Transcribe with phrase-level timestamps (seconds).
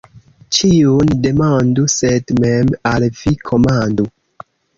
[0.59, 4.09] Ĉiun demandu, sed mem al vi komandu.